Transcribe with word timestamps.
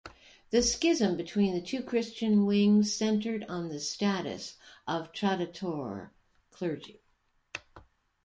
The 0.49 0.63
schism 0.63 1.15
between 1.15 1.53
the 1.53 1.61
two 1.61 1.83
Christian 1.83 2.47
wings 2.47 2.91
centered 2.91 3.43
on 3.47 3.69
the 3.69 3.79
status 3.79 4.57
of 4.87 5.11
traditore 5.13 6.09
clergy. 6.49 7.03